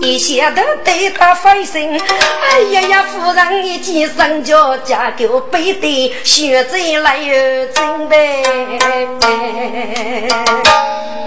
[0.01, 3.05] 一想到对他费心，哎呀呀！
[3.11, 8.45] 夫人一见生就嫁给背的，学在来有准备。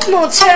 [0.09, 0.47] 母亲，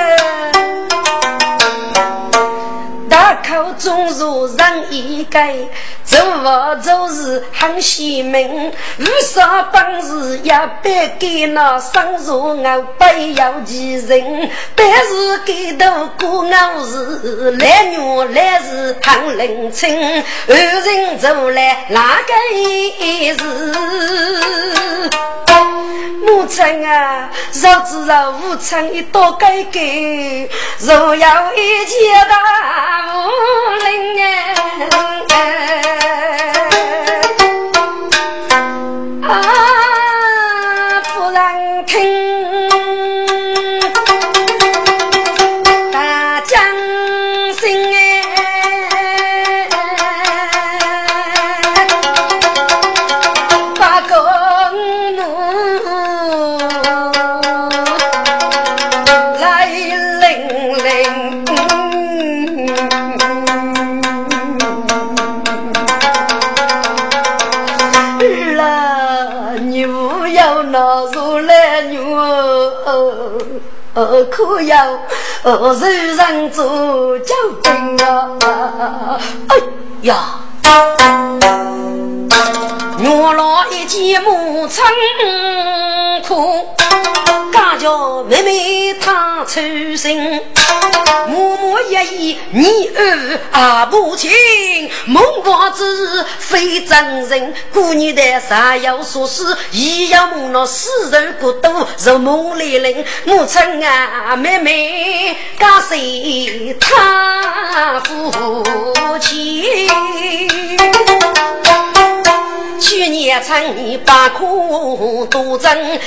[3.09, 5.55] 大口中如人一改，
[6.03, 13.05] 做佛做事很贤明，无啥本事也别给那生如我不
[13.35, 25.01] 要其人，但是给到过我是来女来是很冷清，二人走来哪个意思？
[26.25, 29.79] 母亲啊，若知道无常一多改革，
[30.79, 31.95] 若要一切
[32.29, 34.19] 大无灵
[35.29, 36.06] 哎，
[74.31, 74.99] 可要
[75.43, 77.33] 何人做救
[77.63, 79.19] 兵啊！
[79.49, 79.55] 哎
[80.01, 80.39] 呀，
[83.03, 84.83] 我老一见母亲
[86.27, 86.65] 哭。
[87.77, 89.61] 叫妹妹她出
[89.95, 90.41] 生，
[91.27, 94.31] 默默一言，你儿啊不亲，
[95.05, 109.65] 孟婆子非真人，姑娘的啥要说是，一要梦那死人骨头如梦里人，母亲啊妹妹，感谢他父亲。
[112.79, 115.99] 去年春把苦多挣，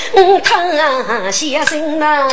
[0.43, 2.29] 他先生呐。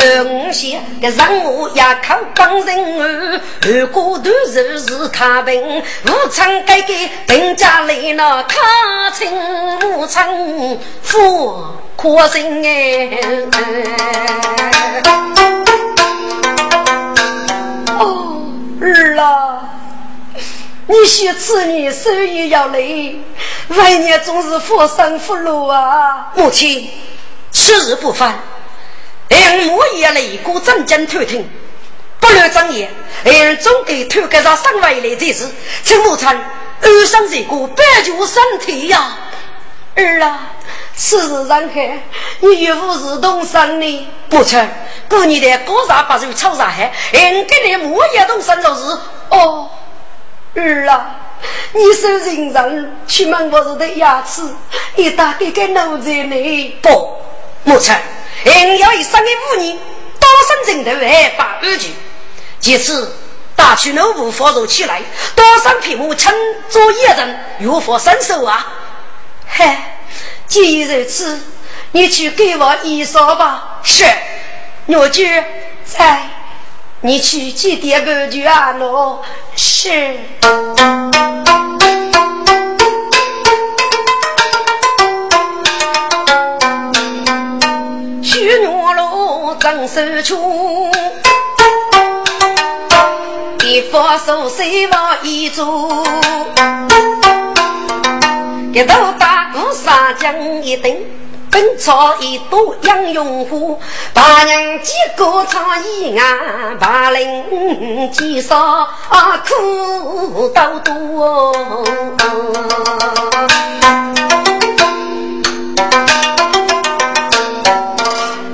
[0.00, 6.94] 二些个任务也靠帮人儿，二哥都是是他病，无常改革
[7.26, 9.30] 定家来了，他请
[9.90, 10.26] 无常
[11.02, 11.62] 富
[11.96, 13.20] 可心哎。
[18.98, 19.68] 儿啦，
[20.86, 23.20] 你许子女手艺要累，
[23.68, 26.32] 晚年总是佛生福禄啊！
[26.34, 26.90] 母亲，
[27.50, 28.38] 此日不凡，
[29.30, 31.48] 俺母也来过正经偷听，
[32.20, 32.90] 不留正言，
[33.24, 35.48] 俺总给偷给他上外来这事，
[35.84, 39.16] 请母亲安生这个保住身体呀！
[39.98, 40.52] 儿啊，
[40.94, 42.02] 此事人海，
[42.40, 44.68] 你岳父是东生的，不成。
[45.08, 48.98] 过年的高啥八寿超啥海，俺给你母也动身做事。
[49.30, 49.70] 哦，
[50.54, 51.16] 儿啊，
[51.72, 54.42] 你是人上去问我是的牙齿，
[54.96, 56.78] 一大给给奴才呢？
[56.82, 57.16] 不，
[57.64, 57.94] 母亲，
[58.44, 59.76] 俺要一生的五年，
[60.20, 60.28] 多
[60.66, 61.92] 生人头还把二句。
[62.60, 63.10] 其次，
[63.56, 65.00] 大区农户发作起来，
[65.34, 66.30] 多生皮母亲
[66.68, 68.74] 做一人，如何伸手啊？
[69.48, 69.98] 嗨，
[70.46, 71.40] 既如此，
[71.92, 73.80] 你去给我衣裳吧。
[73.82, 74.04] 是。
[74.86, 75.42] 我去，
[75.84, 76.30] 在，
[77.00, 78.72] 你去几点个去啊？
[78.78, 79.18] 喏，
[79.56, 80.18] 是。
[88.22, 90.90] 去牛路正手出，
[93.64, 96.06] 一方手谁往一做？
[98.72, 101.06] 一头大鼓上将一顶。
[101.50, 103.80] 本草一朵养用户，
[104.12, 106.24] 八娘几个唱一啊，
[106.78, 108.86] 八零几少
[109.46, 111.84] 苦都多。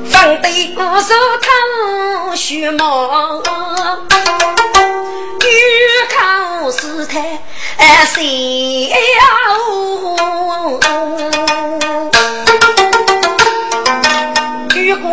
[0.09, 3.14] 放对五手头须毛，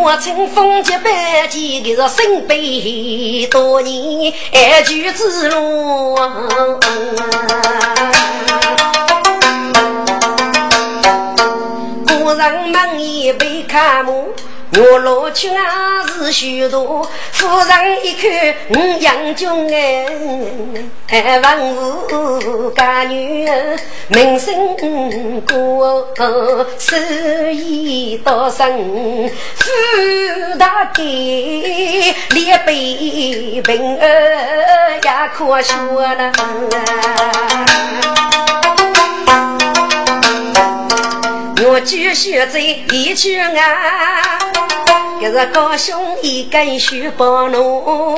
[0.04, 6.16] 我乘风结百几个是身背多年安居之路，
[12.08, 14.30] 古人梦一杯看幕。
[14.74, 19.46] 我老亲啊是许多，夫人一看我杨军
[21.08, 23.46] 哎，文武家女
[24.08, 24.74] 名声
[25.46, 26.08] 过，
[26.78, 26.96] 手
[27.50, 34.06] 艺多深，富大地，列辈平儿
[35.02, 36.32] 也可说了。
[41.82, 44.38] 我继续在一群啊。
[45.20, 48.16] 一是高兄一根须帮侬，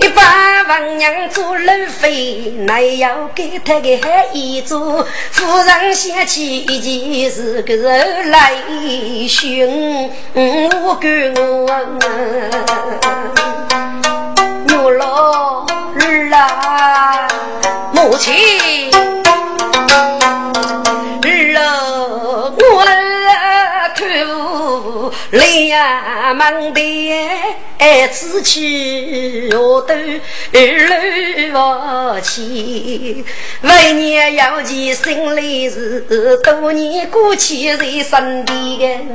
[0.00, 1.70] 一把王娘做路
[2.00, 5.06] 费，乃要给他个孩一做。
[5.30, 7.82] 夫人想起一件事，个是
[8.24, 8.52] 来
[9.28, 11.68] 寻我跟我，
[14.72, 15.66] 我老
[16.00, 17.28] 儿啊，
[17.92, 18.34] 母亲。
[26.34, 33.24] 两门的子妻我都二老夫妻，
[33.62, 36.00] 为年要钱心里是
[36.42, 39.14] 多年过去在身边。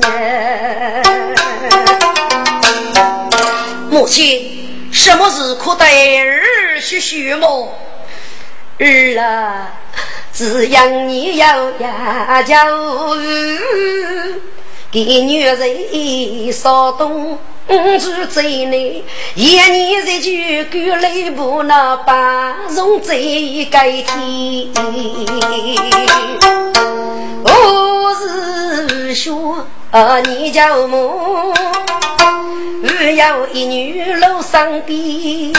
[3.89, 7.78] 母亲，什么事可待儿婿婿么？
[8.80, 9.74] 儿啊，
[10.32, 12.63] 只养你要呀家
[14.91, 17.37] 给女人骚动
[17.67, 19.03] 住在内，
[19.35, 23.15] 一年一句狗来不那把容在
[23.69, 24.67] 改天。
[27.43, 29.67] 我是说
[30.25, 30.97] 你叫么？
[30.97, 35.53] 我有一女楼上边。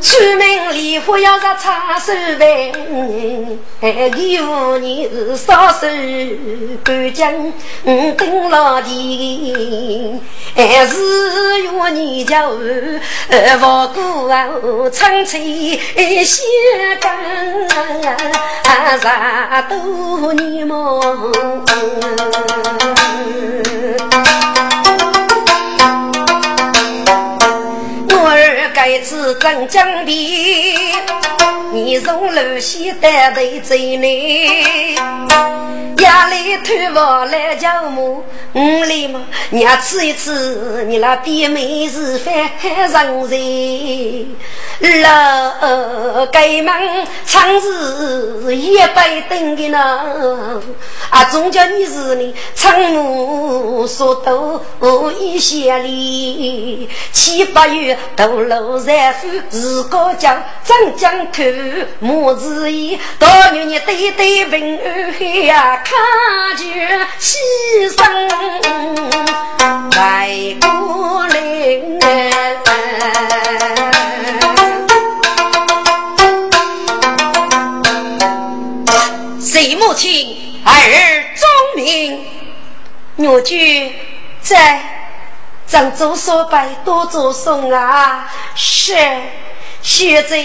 [0.00, 2.72] 出门礼服要着擦手呗，
[4.10, 5.88] 礼服你是少手
[6.84, 7.52] 干净，
[8.16, 10.20] 等老弟，
[10.54, 14.48] 还是要你叫我过啊，
[14.92, 15.80] 唱起
[16.24, 16.42] 些
[17.00, 17.08] 歌，
[19.02, 20.62] 啥都你
[28.10, 28.58] 我儿。
[28.74, 30.16] 该次镇江边，
[31.72, 34.64] 你从路西带队走呢，
[35.98, 44.36] 压里头发来叫母，五里嘛，娘吃一吃，你那边妹是饭人人。
[45.02, 46.72] 老盖门
[47.26, 50.62] 长是一百吨的呢，
[51.10, 54.62] 啊，总叫你是你长母说多
[55.18, 61.42] 一些哩，七八月都落在府，自个叫张江口
[62.00, 65.98] 母子意，大女你对对问安呀，看
[66.56, 66.64] 就
[67.20, 67.36] 牺
[67.94, 67.98] 牲
[69.96, 71.34] 来过来。
[79.40, 80.70] 谁母亲儿
[81.34, 82.24] 忠明，
[83.16, 83.90] 女婿
[84.40, 84.80] 在
[85.66, 88.94] 郑州所拜多做送啊，是
[89.82, 90.38] 学在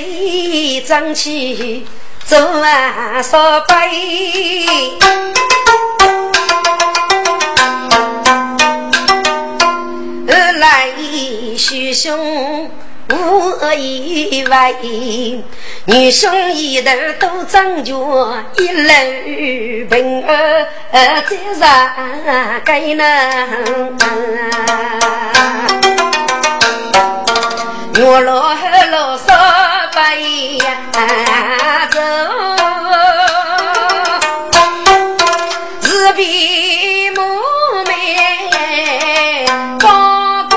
[0.85, 1.85] 张起
[2.25, 3.89] 做啊所拜，
[10.27, 10.89] 而来
[11.57, 12.69] 徐兄。
[13.09, 14.73] 无意外，
[15.85, 17.93] 女兄一头都长脚，
[18.57, 21.21] 一路平儿在
[21.53, 21.61] 上
[22.65, 23.03] 街呢。
[27.95, 29.25] 我老汉老少
[29.93, 30.17] 白
[31.91, 31.99] 走，
[35.79, 37.21] 自比母
[37.85, 39.45] 妹
[39.79, 40.47] 高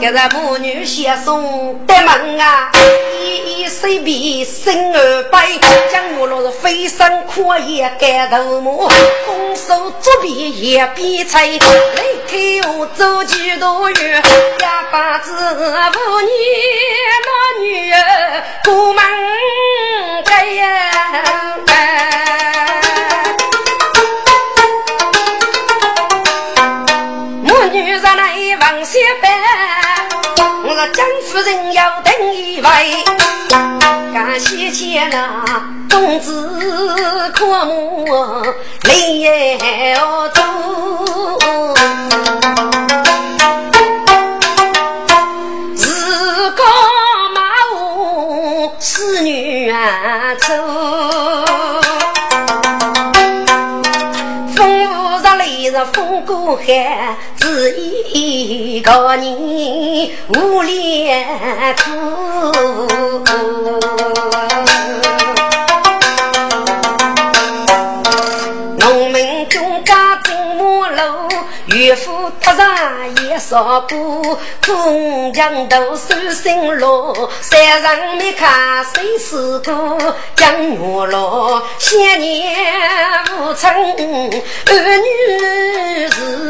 [0.00, 2.70] 这母女相送的门啊，
[3.20, 5.46] 一一随便生儿百，
[5.92, 8.88] 将我落飞身阔叶盖头目，
[9.26, 14.22] 空手作笔也比才，离开我走几多远，
[14.60, 15.34] 哑巴子
[15.92, 16.28] 妇女
[17.24, 19.04] 那女儿过门
[20.24, 20.92] 开呀。
[27.72, 29.30] 女人来王小白，
[30.36, 32.68] 我江夫人要等一位，
[34.12, 35.42] 感谢谢那
[35.90, 38.04] 公子阔母
[38.84, 38.92] 来
[40.34, 40.44] 做，
[45.74, 46.62] 自个
[47.34, 47.40] 马
[47.74, 51.41] 武侍女啊走。
[55.86, 57.76] 风过海，只
[58.12, 61.92] 一个人无脸哭。
[71.82, 72.68] 岳父他上
[73.26, 80.76] 也少过，工匠都手心落，山上没看谁是个江月
[81.06, 82.54] 落，千年
[83.36, 84.38] 无成儿女
[86.08, 86.48] 子，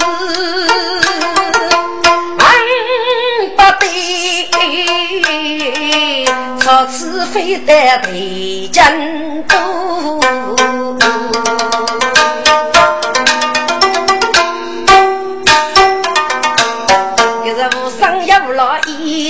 [2.38, 2.46] 俺
[3.56, 3.86] 不对，
[6.60, 8.84] 朝此非得陪江
[9.44, 9.56] 都。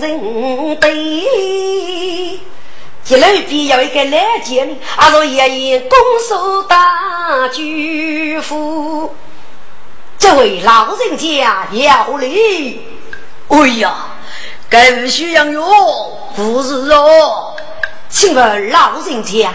[0.00, 2.40] 人对，
[3.04, 9.14] 这路边有一个来见，阿说爷爷拱手大举夫，
[10.18, 12.80] 这位老人家要礼，
[13.48, 13.94] 哎呀！
[14.68, 15.62] 该不需要哟，
[16.34, 17.54] 不是哦，
[18.08, 19.54] 请问老人家，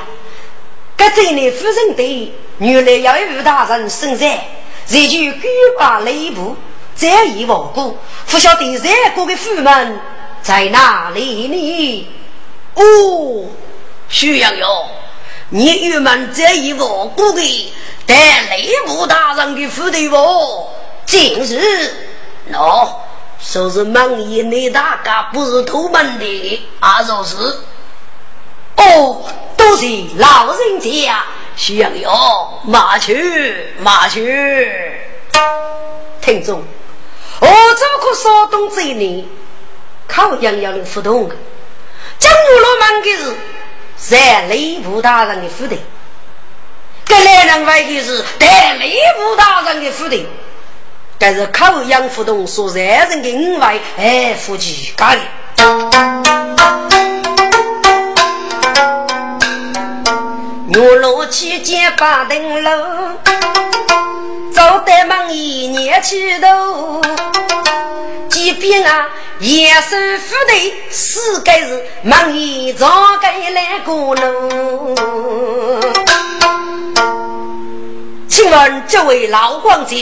[0.95, 4.47] 该这里夫人的原来要与大人生在，
[4.87, 5.41] 这就举
[5.77, 6.55] 把内部，
[7.01, 7.97] 再一亡故，
[8.27, 9.99] 不晓得这个的夫门
[10.43, 12.07] 在哪里呢？
[12.75, 13.45] 哦，
[14.07, 14.85] 徐阳哟，
[15.49, 17.73] 你与们这一亡故的
[18.05, 18.15] 带
[18.51, 20.69] 内部大人的府的不？
[21.07, 21.91] 今日
[22.51, 22.87] 喏。
[23.39, 27.35] 说是忙爷你大家不是偷门的，啊，说是
[28.75, 29.23] 哦，
[29.57, 29.87] 都是
[30.17, 31.23] 老人家，
[31.55, 34.71] 需要哟，马去马去。
[36.21, 36.63] 听众，
[37.41, 39.25] 我这个少东这一年，
[40.07, 41.35] 靠洋洋的互动的，
[42.19, 43.35] 江湖罗忙的是
[43.97, 45.75] 在内部大人的府的，
[47.05, 50.23] 跟来人外的是在内部大人的府的。
[51.17, 55.21] 但是口养互动所让人的五外哎夫妻家的。
[60.73, 62.71] 月落期间八灯楼，
[64.61, 67.01] 早得忙一年起头。
[68.29, 69.09] 即便啊
[69.39, 74.95] 严守府的四个是忙一早该来过路。
[78.29, 79.95] 请问这位老管家？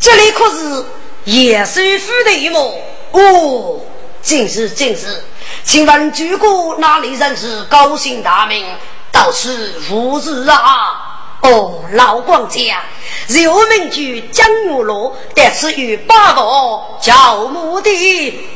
[0.00, 0.84] 这里可是
[1.26, 2.82] 叶首府的一幕
[3.12, 3.80] 哦，
[4.20, 5.22] 正是正是，
[5.62, 8.66] 请问举国哪里人是高姓大名？
[9.12, 11.13] 倒是如此啊！
[11.44, 12.82] 哦，老管家，
[13.28, 17.90] 有名句江月落，但是与八宝叫母的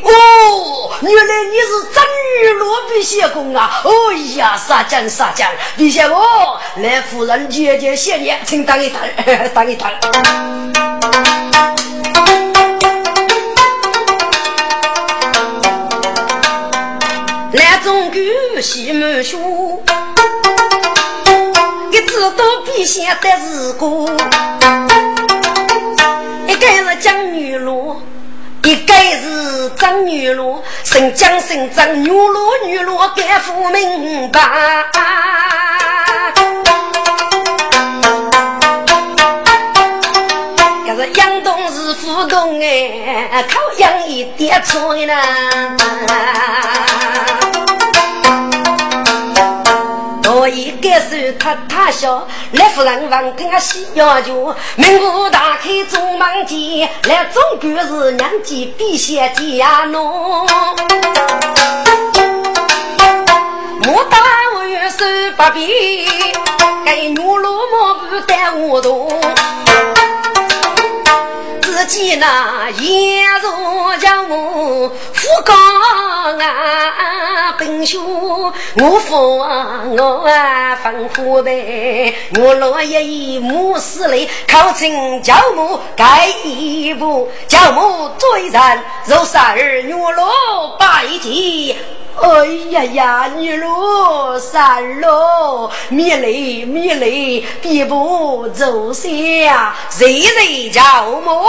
[0.02, 2.02] 哦，原来你是真
[2.40, 3.82] 玉落笔写工啊！
[3.84, 3.92] 哦
[4.36, 9.10] 呀，杀将杀将，陛下我来夫人姐姐谢你，请当一谈，
[9.52, 9.92] 当一谈。
[17.52, 19.84] 来中举西门兄。
[22.18, 24.10] 一知道陛下的事故，
[26.48, 28.02] 一个是江女罗，
[28.64, 34.40] 一个是张女罗，生江生张女罗女罗该不明白。
[40.88, 45.14] 可是杨东是副东哎，靠杨一点错呢。
[50.38, 59.98] 我一个手他他笑，来夫人王听啊喜要求，门户大开中忙间，来总管是娘家陛下家奴。
[63.82, 64.20] 牡丹
[64.54, 65.04] 我月手
[65.36, 65.68] 不便，
[66.86, 69.20] 该女罗莫不耽误动。
[71.88, 75.54] 自己那颜如将我富高
[76.38, 80.28] 啊，本兄我父我
[80.84, 91.74] 吩咐呗，我老爷以母死来，靠亲教母盖一步，教母追人如三儿女罗拜见。
[92.20, 100.82] 哎呀呀，女路三路，米雷米雷，比不走下，谁谁叫
[101.20, 101.44] 么？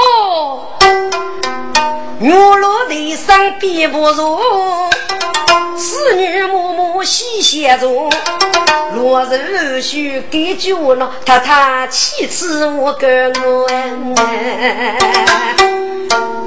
[2.19, 4.39] 女路的上别不如，
[5.77, 8.11] 侍女默默细写中，
[8.99, 13.07] 若是许给酒了，他他气死我个
[13.41, 13.67] 我。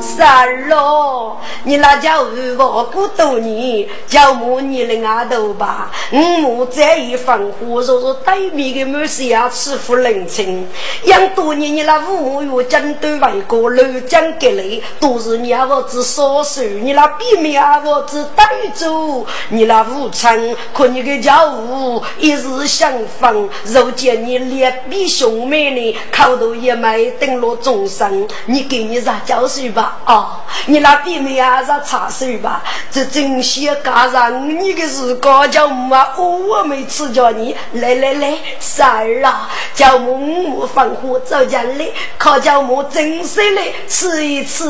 [0.01, 5.91] 三儿喽，你那叫二房过多年，叫母你的丫头吧。
[6.13, 10.69] 五母在一放火，说说对面的母是要欺负人情。
[11.05, 18.45] 养多年你那父母又针对外国楼江给来，都是你阿婆子少手，你那避免阿婆子带
[18.75, 19.25] 走。
[19.49, 29.99] 你那父亲可你个家务一日相逢，如今你脸比熊妹呢，口头也没等落终生，你给你啥教授吧？
[30.07, 32.63] 哦，你那弟妹啊，啥茶水吧？
[32.91, 41.89] 这真些赶上你的时光，叫母啊，我没吃叫你来来来，三儿啊，叫母母放火走家来，
[42.19, 44.65] 靠叫母真实来吃一吃。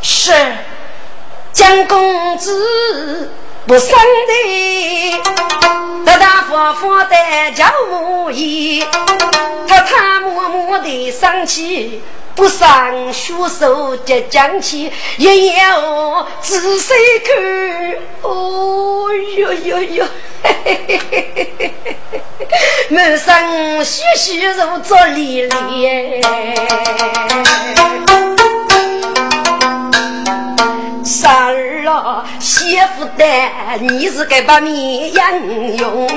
[0.00, 0.32] 是，
[1.52, 3.30] 江公子
[3.64, 3.88] 不生
[4.26, 5.22] 的，
[6.04, 7.14] 大大方方的
[7.54, 8.84] 叫无义，
[9.68, 12.02] 他他默默的生气，
[12.34, 16.92] 不上学手接将起，一言我仔细
[17.24, 17.36] 看，
[18.22, 20.06] 哦哟哟哟，
[20.42, 21.74] 嘿嘿嘿嘿嘿嘿
[22.10, 22.20] 嘿，
[22.90, 26.20] 满身鲜血如做里里。
[31.12, 33.24] 三儿啊，媳妇的，
[33.80, 36.08] 你是该把面养用。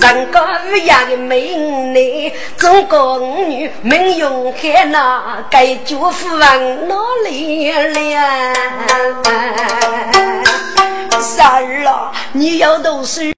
[0.00, 6.94] 人家五养的美女，中国女名用海那该祝福往哪
[7.28, 8.54] 里了？
[11.20, 11.84] 三儿。
[11.84, 13.34] 啊，你要读书。